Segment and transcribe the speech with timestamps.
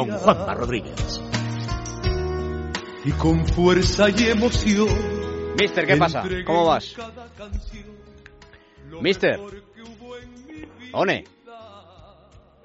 [0.00, 1.20] con Juanma Rodríguez.
[3.04, 4.88] Y con fuerza y emoción.
[5.60, 6.22] Mister, ¿qué pasa?
[6.46, 6.96] ¿Cómo vas?
[9.00, 9.38] Mister.
[10.92, 11.24] One.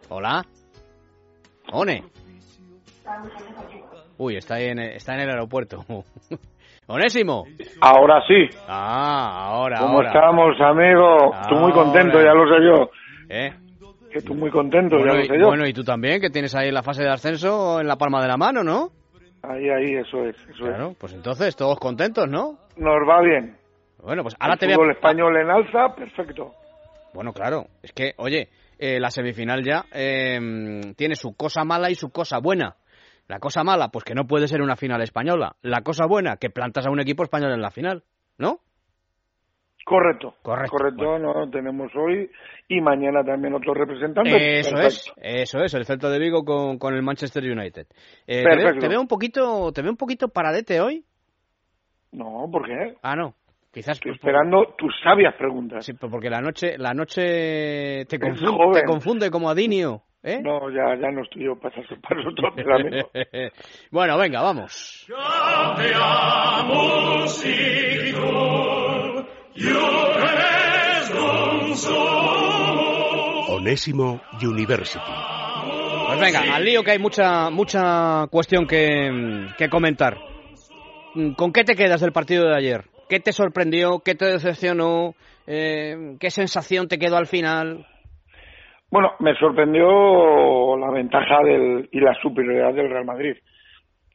[0.09, 0.45] Hola.
[1.71, 2.03] One.
[4.17, 5.83] Uy, está en, está en el aeropuerto.
[6.87, 7.45] Onésimo.
[7.81, 8.47] Ahora sí.
[8.67, 9.79] Ah, ahora.
[9.79, 10.09] ¿Cómo ahora.
[10.09, 11.31] estamos, amigo?
[11.49, 12.89] Tú muy contento, ya lo sé yo.
[13.27, 13.53] ¿Eh?
[14.23, 15.47] Que muy contento, Bueno, ya lo y, yo.
[15.47, 18.27] bueno, y tú también, que tienes ahí la fase de ascenso en la palma de
[18.29, 18.91] la mano, ¿no?
[19.43, 22.57] Ahí, ahí, eso es, eso Claro, pues entonces todos contentos, ¿no?
[22.77, 23.57] Nos va bien.
[24.01, 24.91] Bueno, pues ahora El te voy a...
[24.93, 26.53] español en alza, perfecto.
[27.13, 28.49] Bueno, claro, es que, oye,
[28.79, 30.39] eh, la semifinal ya eh,
[30.95, 32.75] tiene su cosa mala y su cosa buena.
[33.27, 35.55] La cosa mala, pues que no puede ser una final española.
[35.61, 38.03] La cosa buena, que plantas a un equipo español en la final,
[38.37, 38.59] ¿no?
[39.85, 40.33] Correcto.
[40.41, 42.27] Correcto, Correcto, no, tenemos hoy
[42.67, 44.33] y mañana también otros representantes.
[44.65, 45.13] Eso Perfecto.
[45.21, 47.85] es, eso es, el Celta de Vigo con, con el Manchester United.
[48.25, 48.79] Eh, te, veo, Perfecto.
[48.79, 51.05] te veo un poquito, te veo un poquito paradete hoy.
[52.13, 52.95] No, ¿por qué?
[53.03, 53.35] Ah, no,
[53.71, 55.85] quizás Estoy por- esperando tus sabias preguntas.
[55.85, 60.39] sí, porque la noche, la noche te confunde, te confunde como a Dinio, ¿eh?
[60.41, 63.11] No, ya, ya no estoy yo para para otros pelamentos.
[63.91, 65.05] bueno, venga, vamos.
[73.65, 74.99] Onésimo University.
[76.05, 80.15] Pues venga, al lío que hay mucha mucha cuestión que, que comentar.
[81.15, 82.81] Mm, ¿Con qué te quedas del partido de ayer?
[83.09, 84.01] ¿Qué te sorprendió?
[84.05, 85.15] ¿Qué te decepcionó?
[85.47, 87.87] Eh, ¿Qué sensación te quedó al final?
[88.91, 93.35] Bueno, me sorprendió la ventaja del, y la superioridad del Real Madrid.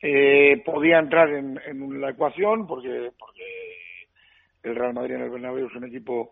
[0.00, 4.06] Eh, podía entrar en, en la ecuación porque, porque
[4.62, 6.30] el Real Madrid en el Bernabéu es un equipo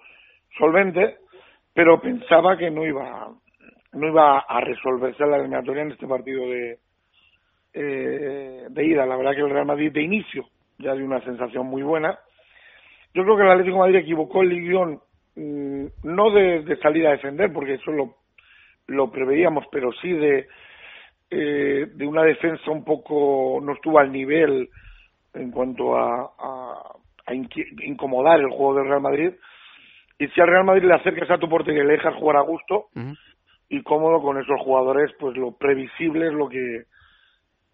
[0.57, 1.17] solvente,
[1.79, 3.29] pero pensaba que no iba
[3.93, 6.79] no iba a resolverse la eliminatoria en este partido de
[7.73, 9.07] eh, de ida.
[9.07, 10.47] La verdad que el Real Madrid de inicio
[10.79, 12.19] ya dio una sensación muy buena.
[13.15, 15.01] Yo creo que el Atlético Madrid equivocó el guion
[15.37, 18.17] mm, no de, salir a defender, porque eso lo,
[18.89, 20.49] lo preveíamos, pero sí de,
[21.31, 24.69] eh, de una defensa un poco, no estuvo al nivel
[25.33, 29.31] en cuanto a, a, a incomodar el juego del Real Madrid.
[30.19, 32.43] Y si al Real Madrid le acercas a tu portería y le dejas jugar a
[32.43, 32.87] gusto
[33.69, 36.85] y cómodo con esos jugadores, pues lo previsible es lo que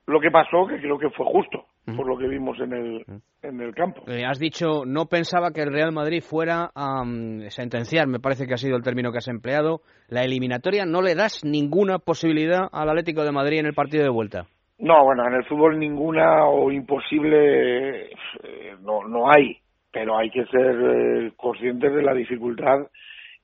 [0.06, 1.65] lo que pasó, que creo que fue justo,
[1.97, 3.05] por lo que vimos en el,
[3.43, 4.03] en el campo.
[4.06, 8.47] Eh, has dicho, no pensaba que el Real Madrid fuera a mm, sentenciar, me parece
[8.47, 10.84] que ha sido el término que has empleado, la eliminatoria.
[10.84, 14.47] No le das ninguna posibilidad al Atlético de Madrid en el partido de vuelta.
[14.78, 19.59] No, bueno, en el fútbol ninguna o imposible eh, no, no hay,
[19.94, 22.88] pero hay que ser eh, conscientes de la dificultad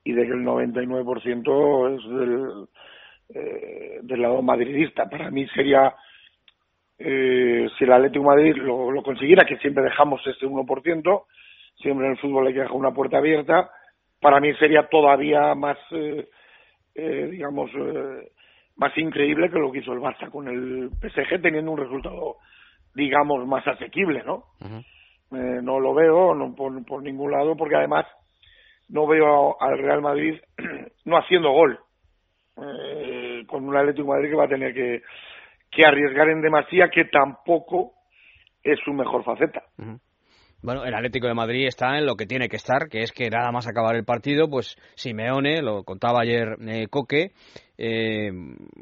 [0.03, 2.67] y de que el 99% es del,
[3.33, 5.09] eh, del lado madridista.
[5.09, 5.95] Para mí sería,
[6.99, 11.23] eh, si el Atlético de Madrid lo, lo consiguiera, que siempre dejamos ese 1%,
[11.77, 13.71] siempre en el fútbol hay que dejar una puerta abierta,
[14.19, 16.29] para mí sería todavía más, eh,
[16.95, 18.31] eh, digamos, eh,
[18.75, 22.35] más increíble que lo que hizo el Barça con el PSG teniendo un resultado,
[22.93, 24.43] digamos, más asequible, ¿no?
[25.31, 28.05] Eh, no lo veo no por, por ningún lado porque además
[28.89, 30.39] no veo al Real Madrid
[31.05, 31.79] no haciendo gol
[32.57, 35.01] eh, con un Atlético de Madrid que va a tener que,
[35.85, 37.93] arriesgar en demasía que tampoco
[38.61, 39.63] es su mejor faceta.
[40.61, 43.31] Bueno, el Atlético de Madrid está en lo que tiene que estar, que es que
[43.31, 47.31] nada más acabar el partido, pues Simeone, lo contaba ayer eh, Coque,
[47.79, 48.31] eh,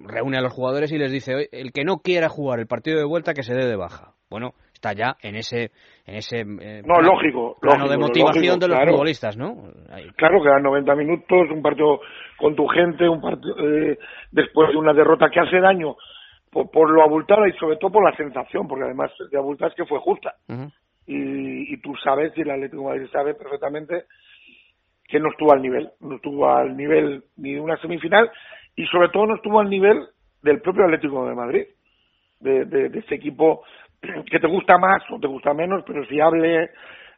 [0.04, 2.98] reúne a los jugadores y les dice, "Oye, el que no quiera jugar el partido
[2.98, 4.14] de vuelta, que se dé de baja.
[4.30, 5.72] Bueno, está ya en ese,
[6.06, 8.92] en ese eh, No, lógico, plano lógico, de motivación lógico, de los claro.
[8.94, 9.56] futbolistas, ¿no?
[9.92, 10.10] Ahí.
[10.16, 12.00] Claro, quedan 90 minutos, un partido
[12.38, 14.00] con tu gente, un partido eh,
[14.32, 15.96] después de una derrota que hace daño
[16.50, 19.76] por, por lo abultada y sobre todo por la sensación, porque además de abultada es
[19.76, 20.34] que fue justa.
[21.06, 24.06] Y, y tú sabes, y el Atlético de Madrid sabe perfectamente
[25.08, 28.32] que no estuvo al nivel, no estuvo al nivel ni de una semifinal
[28.76, 30.06] y sobre todo no estuvo al nivel
[30.42, 31.64] del propio Atlético de Madrid,
[32.40, 33.64] de, de, de ese equipo
[34.01, 36.69] que te gusta más o te gusta menos, pero es fiable,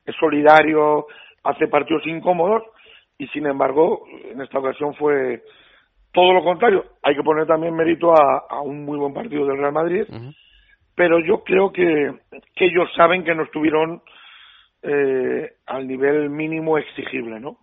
[0.06, 1.08] es solidario,
[1.44, 2.64] hace partidos incómodos
[3.18, 5.44] y sin embargo en esta ocasión fue
[6.12, 6.86] todo lo contrario.
[7.04, 10.04] Hay que poner también mérito a, a un muy buen partido del Real Madrid,
[10.96, 12.12] pero yo creo que,
[12.56, 14.02] que ellos saben que no estuvieron
[14.84, 17.58] eh, al nivel mínimo exigible, ¿no?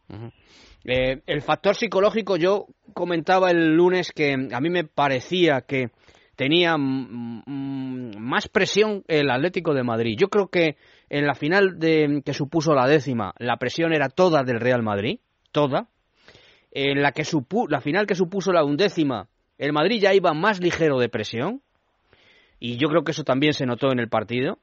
[0.85, 5.89] Eh, el factor psicológico, yo comentaba el lunes que a mí me parecía que
[6.39, 10.17] tenía más presión el Atlético de Madrid.
[10.17, 10.77] Yo creo que
[11.11, 15.19] en la final de, que supuso la décima, la presión era toda del Real Madrid,
[15.51, 15.89] toda.
[16.71, 17.25] En la, que
[17.69, 19.27] la final que supuso la undécima,
[19.59, 21.61] el Madrid ya iba más ligero de presión.
[22.61, 24.59] y yo creo que eso también se notó en el partido.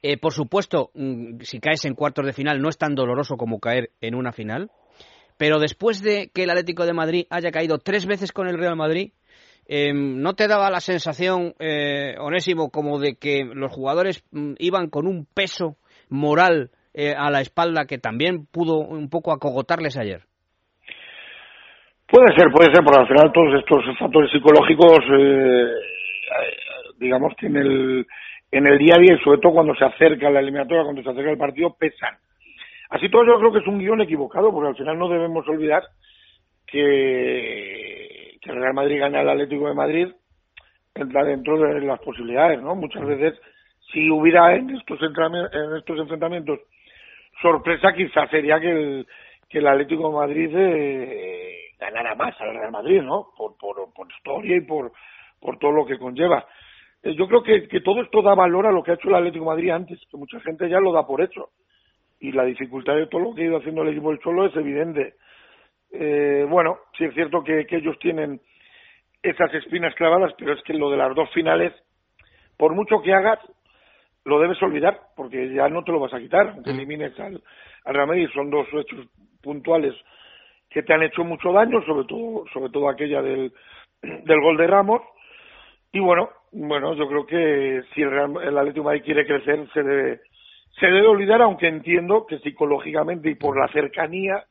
[0.00, 3.60] Eh, por supuesto, mm, si caes en cuartos de final no es tan doloroso como
[3.60, 4.70] caer en una final,
[5.36, 8.76] pero después de que el Atlético de Madrid haya caído tres veces con el Real
[8.76, 9.12] Madrid,
[9.66, 14.88] em, ¿no te daba la sensación, eh, Onésimo, como de que los jugadores mm, iban
[14.90, 15.76] con un peso
[16.08, 20.22] moral eh, a la espalda que también pudo un poco acogotarles ayer?
[22.06, 25.66] Puede ser, puede ser, porque al final todos estos factores psicológicos, eh,
[26.98, 28.06] digamos que en el,
[28.50, 31.08] en el día a día y sobre todo cuando se acerca la eliminatoria, cuando se
[31.08, 32.14] acerca el partido, pesan.
[32.90, 35.82] Así todo yo creo que es un guion equivocado, porque al final no debemos olvidar
[36.66, 37.91] que,
[38.42, 40.08] que el Real Madrid gana al Atlético de Madrid
[40.94, 42.74] entra dentro de las posibilidades, ¿no?
[42.74, 43.40] Muchas veces,
[43.92, 46.60] si hubiera en estos, en estos enfrentamientos
[47.40, 49.06] sorpresa, quizás sería que el,
[49.48, 53.28] que el Atlético de Madrid eh, ganara más al Real Madrid, ¿no?
[53.36, 54.92] Por, por, historia y por,
[55.40, 56.44] por todo lo que conlleva.
[57.02, 59.14] Eh, yo creo que, que todo esto da valor a lo que ha hecho el
[59.14, 61.50] Atlético de Madrid antes, que mucha gente ya lo da por hecho
[62.20, 64.54] y la dificultad de todo lo que ha ido haciendo el equipo del Cholo es
[64.54, 65.14] evidente.
[65.92, 68.40] Eh, bueno, sí es cierto que, ellos tienen
[69.22, 71.72] esas espinas clavadas, pero es que lo de las dos finales,
[72.56, 73.38] por mucho que hagas,
[74.24, 76.76] lo debes olvidar, porque ya no te lo vas a quitar, aunque mm.
[76.76, 77.42] elimines al,
[77.84, 78.28] al Real Madrid.
[78.32, 79.06] Son dos hechos
[79.42, 79.94] puntuales
[80.70, 83.52] que te han hecho mucho daño, sobre todo, sobre todo aquella del,
[84.02, 85.02] del gol de Ramos.
[85.92, 89.68] Y bueno, bueno, yo creo que si el, Real, el Atlético de Madrid quiere crecer,
[89.72, 90.20] se debe
[90.78, 94.44] se debe olvidar, aunque entiendo que psicológicamente y por la cercanía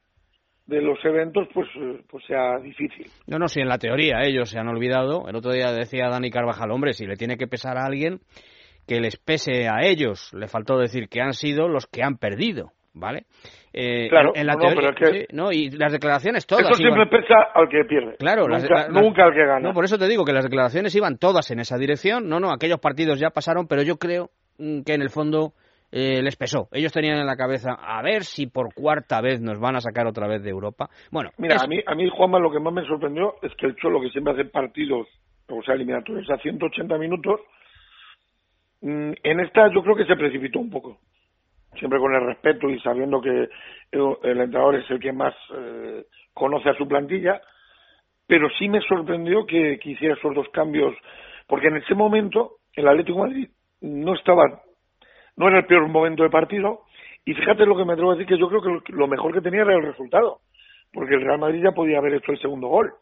[0.71, 3.05] de los eventos, pues, eh, pues sea difícil.
[3.27, 5.27] No, no, si en la teoría ellos se han olvidado.
[5.27, 8.21] El otro día decía Dani Carvajal, hombre, si le tiene que pesar a alguien,
[8.87, 10.31] que les pese a ellos.
[10.33, 13.25] Le faltó decir que han sido los que han perdido, ¿vale?
[13.73, 16.63] Eh, claro, en la teoría, no, y las declaraciones todas.
[16.63, 18.15] Eso siempre pesa al que pierde.
[18.17, 19.59] Claro, nunca, nunca al que gana.
[19.59, 22.29] No, por eso te digo que las declaraciones iban todas en esa dirección.
[22.29, 25.53] No, no, aquellos partidos ya pasaron, pero yo creo mm, que en el fondo
[25.91, 26.69] eh, les pesó.
[26.71, 30.07] Ellos tenían en la cabeza a ver si por cuarta vez nos van a sacar
[30.07, 30.89] otra vez de Europa.
[31.11, 33.75] Bueno, mira, a mí, a mí Juanma lo que más me sorprendió es que el
[33.75, 35.07] Cholo que siempre hace partidos,
[35.49, 37.41] o sea, eliminatorios a 180 minutos,
[38.81, 40.97] mm, en esta yo creo que se precipitó un poco.
[41.77, 43.49] Siempre con el respeto y sabiendo que
[43.91, 47.41] el, entrenador es el que más eh, conoce a su plantilla,
[48.27, 50.93] pero sí me sorprendió que, que hiciera esos dos cambios,
[51.47, 53.49] porque en ese momento el Atlético de Madrid
[53.81, 54.61] no estaba
[55.41, 56.81] no era el peor momento de partido.
[57.25, 59.41] Y fíjate lo que me atrevo a decir, que yo creo que lo mejor que
[59.41, 60.41] tenía era el resultado,
[60.93, 62.93] porque el Real Madrid ya podía haber hecho el segundo gol.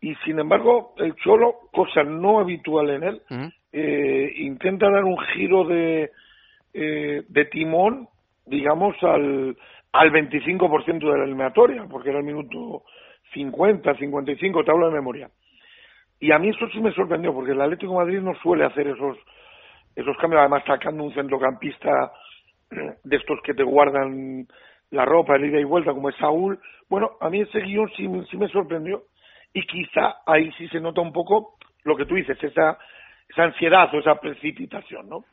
[0.00, 3.22] Y sin embargo, el Cholo, cosa no habitual en él,
[3.72, 6.10] eh, intenta dar un giro de,
[6.72, 8.08] eh, de timón,
[8.46, 9.56] digamos, al,
[9.92, 12.84] al 25% de la eliminatoria, porque era el minuto
[13.32, 15.30] 50, 55, te hablo de memoria.
[16.20, 18.86] Y a mí eso sí me sorprendió, porque el Atlético de Madrid no suele hacer
[18.86, 19.16] esos
[19.94, 22.12] esos cambios, además sacando un centrocampista
[23.04, 24.46] de estos que te guardan
[24.90, 26.58] la ropa, el ida y vuelta, como es Saúl.
[26.88, 29.04] Bueno, a mí ese guion sí, sí me sorprendió
[29.52, 32.78] y quizá ahí sí se nota un poco lo que tú dices, esa
[33.28, 35.24] esa ansiedad o esa precipitación, ¿no?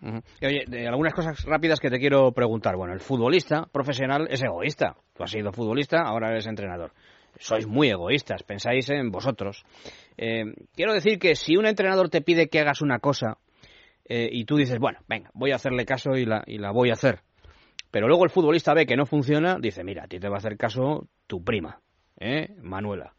[0.42, 2.76] Oye, algunas cosas rápidas que te quiero preguntar.
[2.76, 4.96] Bueno, el futbolista profesional es egoísta.
[5.14, 6.92] Tú has sido futbolista, ahora eres entrenador.
[7.38, 9.64] Sois muy egoístas, pensáis en vosotros.
[10.18, 13.38] Eh, quiero decir que si un entrenador te pide que hagas una cosa,
[14.14, 16.90] eh, y tú dices, bueno, venga, voy a hacerle caso y la, y la voy
[16.90, 17.22] a hacer.
[17.92, 20.40] Pero luego el futbolista ve que no funciona, dice, mira, a ti te va a
[20.40, 21.80] hacer caso tu prima,
[22.20, 22.50] ¿eh?
[22.62, 23.14] Manuela.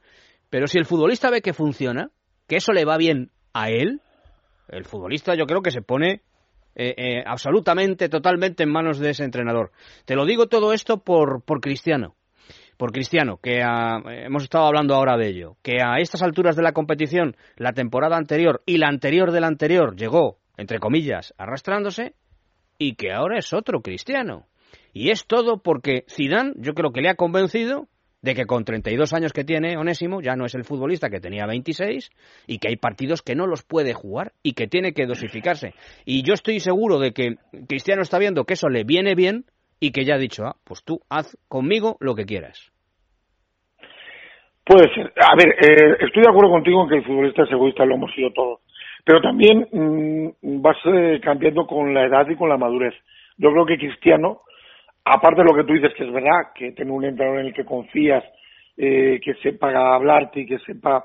[0.51, 2.11] Pero si el futbolista ve que funciona,
[2.47, 4.03] que eso le va bien a él,
[4.69, 6.21] el futbolista yo creo que se pone
[6.75, 9.73] eh, eh, absolutamente, totalmente en manos de ese entrenador.
[10.05, 12.17] Te lo digo todo esto por, por Cristiano.
[12.77, 16.73] Por Cristiano, que hemos estado hablando ahora de ello, que a estas alturas de la
[16.73, 22.15] competición, la temporada anterior y la anterior de la anterior llegó entre comillas, arrastrándose,
[22.79, 24.47] y que ahora es otro cristiano.
[24.93, 27.89] Y es todo porque Zidane, yo creo que le ha convencido
[28.23, 31.47] de que con 32 años que tiene Onésimo ya no es el futbolista que tenía
[31.47, 32.11] 26
[32.47, 35.75] y que hay partidos que no los puede jugar y que tiene que dosificarse.
[36.05, 37.37] Y yo estoy seguro de que
[37.69, 39.45] Cristiano está viendo que eso le viene bien
[39.81, 42.71] y que ya ha dicho, ah, pues tú haz conmigo lo que quieras.
[44.65, 45.13] Puede ser.
[45.17, 48.15] A ver, eh, estoy de acuerdo contigo en que el futbolista es egoísta, lo hemos
[48.15, 48.61] sido todos.
[49.05, 52.95] Pero también mm, vas eh, cambiando con la edad y con la madurez.
[53.37, 54.43] Yo creo que Cristiano,
[55.05, 57.55] aparte de lo que tú dices, que es verdad, que tiene un entrenador en el
[57.55, 58.25] que confías,
[58.77, 61.05] eh, que sepa hablarte y que sepa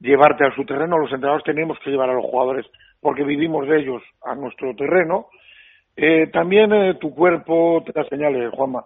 [0.00, 2.66] llevarte a su terreno, los entrenadores tenemos que llevar a los jugadores
[3.00, 5.26] porque vivimos de ellos a nuestro terreno.
[5.96, 8.84] Eh, también eh, tu cuerpo te da señales, Juanma.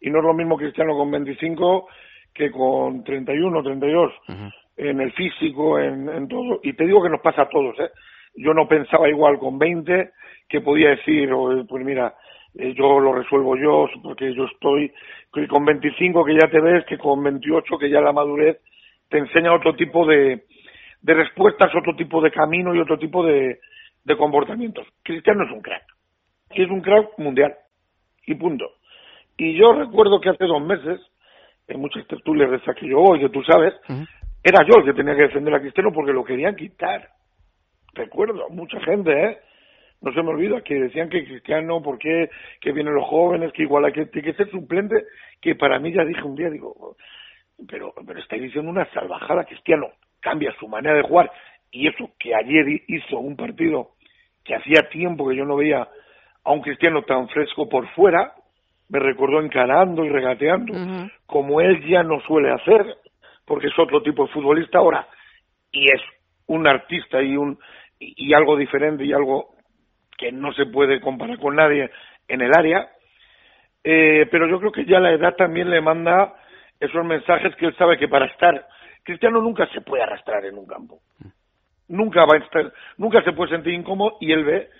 [0.00, 1.88] Y no es lo mismo Cristiano con 25
[2.34, 4.12] que con 31, 32.
[4.28, 4.34] y
[4.80, 6.60] en el físico, en, en todo.
[6.62, 7.90] Y te digo que nos pasa a todos, ¿eh?
[8.34, 10.10] yo no pensaba igual con 20
[10.48, 11.30] que podía decir,
[11.68, 12.14] pues mira,
[12.54, 14.92] eh, yo lo resuelvo yo, porque yo estoy
[15.48, 18.58] con 25 que ya te ves, que con 28 que ya la madurez
[19.08, 20.44] te enseña otro tipo de,
[21.02, 23.60] de respuestas, otro tipo de camino y otro tipo de,
[24.04, 24.86] de comportamientos.
[25.02, 25.84] Cristiano es un crack,
[26.50, 27.54] es un crack mundial,
[28.26, 28.64] y punto.
[29.36, 31.00] Y yo recuerdo que hace dos meses,
[31.68, 33.74] en muchas tertulias de esas que yo voy, que tú sabes,
[34.42, 37.08] era yo el que tenía que defender a Cristiano porque lo querían quitar.
[37.94, 39.38] Recuerdo, mucha gente, ¿eh?
[40.00, 42.30] No se me olvida que decían que Cristiano, ¿por qué?
[42.60, 45.04] Que vienen los jóvenes, que igual hay que, que ser suplente,
[45.40, 46.96] que para mí ya dije un día, digo,
[47.68, 49.88] pero, pero estáis diciendo una salvajada, Cristiano
[50.20, 51.30] cambia su manera de jugar,
[51.70, 53.90] y eso que ayer hizo un partido
[54.42, 55.86] que hacía tiempo que yo no veía
[56.44, 58.32] a un Cristiano tan fresco por fuera,
[58.88, 60.72] me recordó encarando y regateando,
[61.26, 62.86] como él ya no suele hacer,
[63.50, 65.08] porque es otro tipo de futbolista ahora,
[65.72, 66.00] y es
[66.46, 67.58] un artista y un
[67.98, 69.56] y algo diferente y algo
[70.16, 71.90] que no se puede comparar con nadie
[72.28, 72.88] en el área,
[73.82, 76.32] eh, pero yo creo que ya la edad también le manda
[76.78, 78.68] esos mensajes que él sabe que para estar
[79.02, 81.00] Cristiano nunca se puede arrastrar en un campo,
[81.88, 84.70] nunca va a estar, nunca se puede sentir incómodo y él ve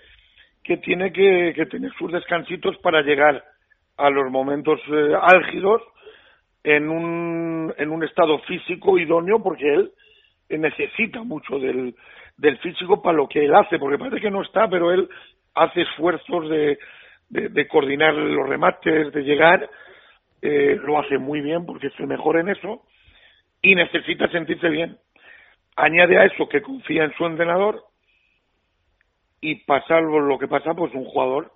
[0.63, 3.43] que tiene que, tener sus descansitos para llegar
[3.97, 5.81] a los momentos eh, álgidos
[6.63, 9.91] en un, en un estado físico idóneo porque él
[10.49, 11.95] necesita mucho del,
[12.37, 15.09] del físico para lo que él hace, porque parece que no está, pero él
[15.55, 16.77] hace esfuerzos de,
[17.29, 19.69] de, coordinar los remates, de llegar,
[20.41, 22.83] eh, lo hace muy bien porque es el mejor en eso
[23.61, 24.97] y necesita sentirse bien.
[25.75, 27.83] Añade a eso que confía en su entrenador
[29.39, 31.51] y pasa lo que pasa, pues un jugador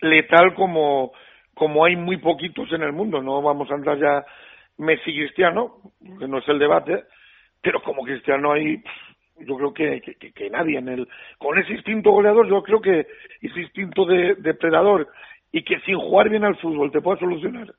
[0.00, 1.12] letal como,
[1.56, 3.22] como hay muy poquitos en el mundo.
[3.22, 4.24] No vamos a entrar ya
[4.76, 5.78] Messi Cristiano,
[6.18, 7.04] que no es el debate,
[7.62, 8.82] pero como Cristiano hay
[9.38, 10.00] yo creo que,
[10.34, 13.06] que, nadie en el con ese instinto goleador yo creo que
[13.42, 15.08] ese instinto de depredador
[15.52, 17.70] y que sin jugar bien al fútbol te pueda solucionar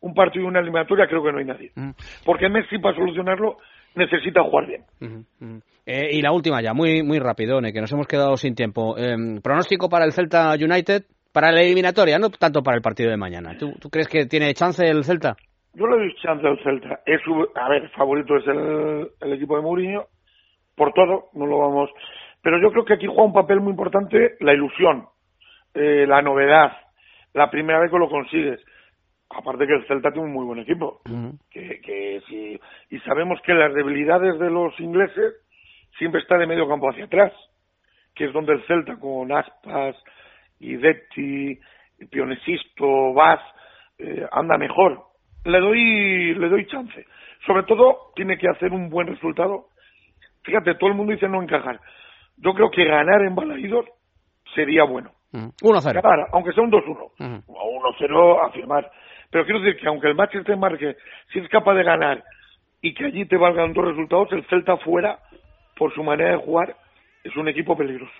[0.00, 1.90] un partido y una eliminatoria creo que no hay nadie mm.
[2.24, 3.58] porque Messi para solucionarlo
[3.94, 4.84] necesita jugar bien
[5.84, 9.42] eh, y la última ya muy muy rápido que nos hemos quedado sin tiempo em,
[9.42, 13.56] pronóstico para el Celta United para la eliminatoria no tanto para el partido de mañana.
[13.58, 15.36] ¿tú, tú crees que tiene chance el Celta
[15.74, 17.00] yo le doy chance al Celta.
[17.06, 17.20] Es
[17.54, 20.06] a ver favorito es el, el equipo de Mourinho.
[20.76, 21.90] Por todo, no lo vamos.
[22.42, 25.06] Pero yo creo que aquí juega un papel muy importante la ilusión,
[25.74, 26.72] eh, la novedad,
[27.34, 28.60] la primera vez que lo consigues.
[29.30, 31.00] Aparte que el Celta tiene un muy buen equipo,
[31.50, 32.60] que, que si,
[32.90, 35.34] y sabemos que las debilidades de los ingleses
[35.96, 37.32] siempre está de medio campo hacia atrás,
[38.14, 39.96] que es donde el Celta con Aspas,
[40.62, 41.58] y Detti,
[42.10, 43.40] Pionesisto, Vaz,
[43.98, 45.04] eh, anda mejor.
[45.44, 47.04] Le doy, le doy chance.
[47.46, 49.66] Sobre todo tiene que hacer un buen resultado
[50.42, 51.80] fíjate, todo el mundo dice no encajar.
[52.36, 53.86] Yo creo que ganar en Balaídos
[54.54, 55.12] sería bueno.
[55.32, 56.28] 1-0.
[56.32, 57.44] aunque sea un 2-1.
[57.46, 58.90] O 1-0 afirmar.
[59.30, 60.96] Pero quiero decir que aunque el Manchester marque,
[61.32, 62.22] si es capaz de ganar
[62.82, 65.18] y que allí te valgan dos resultados, el Celta fuera,
[65.76, 66.76] por su manera de jugar,
[67.24, 68.12] es un equipo peligroso.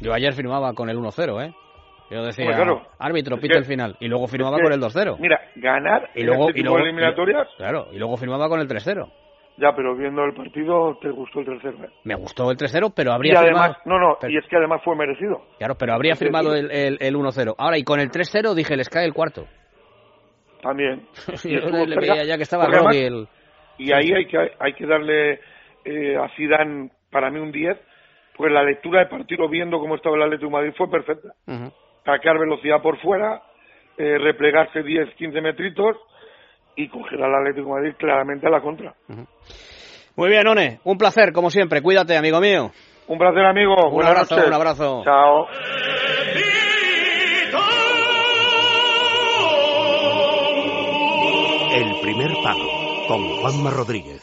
[0.00, 1.54] Yo ayer firmaba con el 1-0, ¿eh?
[2.10, 2.46] Yo decía,
[2.98, 3.96] árbitro, pita el final.
[4.00, 5.16] Y luego firmaba con el 2-0.
[5.20, 7.46] Mira, ganar y luego, este y luego, eliminatorias...
[7.56, 9.08] claro, y luego firmaba con el 3-0.
[9.58, 11.84] Ya, pero viendo el partido, ¿te gustó el 3-0?
[11.84, 11.90] ¿eh?
[12.04, 14.96] Me gustó el 3-0, pero habría y además, No, no, y es que además fue
[14.96, 15.42] merecido.
[15.58, 17.54] Claro, pero habría firmado el, el, 1-0.
[17.58, 19.46] Ahora, y con el 3-0 dije, les cae el cuarto.
[20.62, 21.06] También.
[21.44, 23.28] ya que estaba el...
[23.78, 25.40] Y ahí hay que, hay que darle
[25.84, 27.78] eh, a Zidane, para mí, un 10,
[28.36, 31.34] pues la lectura de partido viendo cómo estaba el Atlético de Madrid fue perfecta.
[32.10, 33.40] Sacar velocidad por fuera,
[33.96, 35.96] eh, replegarse 10, 15 metritos
[36.74, 38.94] y coger al Atlético de Madrid claramente a la contra.
[40.16, 41.80] Muy bien, One, un placer, como siempre.
[41.82, 42.72] Cuídate, amigo mío.
[43.06, 43.90] Un placer, amigo.
[43.90, 45.02] Un abrazo, un abrazo.
[45.04, 45.46] Chao.
[51.72, 54.18] El primer pago con Juanma Rodríguez.